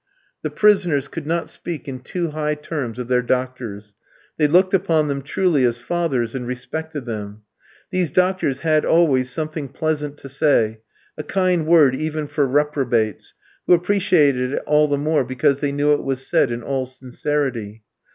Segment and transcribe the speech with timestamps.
[0.41, 3.93] The prisoners could not speak in too high terms of their doctors.
[4.37, 7.43] They looked upon them truly as fathers and respected them.
[7.91, 10.81] These doctors had always something pleasant to say,
[11.19, 13.35] a kind word even for reprobates,
[13.67, 17.83] who appreciated it all the more because they knew it was said in all sincerity.